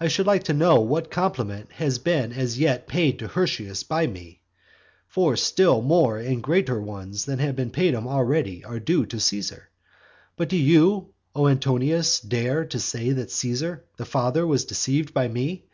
I 0.00 0.08
should 0.08 0.26
like 0.26 0.42
to 0.46 0.52
know 0.52 0.80
what 0.80 1.12
compliment 1.12 1.70
has 1.74 2.00
been 2.00 2.32
as 2.32 2.58
yet 2.58 2.88
paid 2.88 3.20
to 3.20 3.28
Hirtius 3.28 3.84
by 3.84 4.08
me; 4.08 4.40
for 5.06 5.36
still 5.36 5.80
more 5.80 6.18
and 6.18 6.42
greater 6.42 6.80
ones 6.82 7.24
than 7.24 7.38
have 7.38 7.54
been 7.54 7.70
paid 7.70 7.94
him 7.94 8.08
already 8.08 8.64
are 8.64 8.80
due 8.80 9.06
to 9.06 9.20
Caesar. 9.20 9.70
But 10.36 10.48
do 10.48 10.56
you, 10.56 11.14
O 11.36 11.46
Antonius, 11.46 12.18
dare 12.18 12.64
to 12.64 12.80
say 12.80 13.12
that 13.12 13.30
Caesar, 13.30 13.84
the 13.96 14.04
father, 14.04 14.44
was 14.44 14.64
deceived 14.64 15.14
by 15.14 15.28
me? 15.28 15.66